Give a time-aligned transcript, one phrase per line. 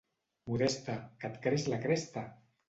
[0.51, 2.25] Modesta, que et creix la cresta!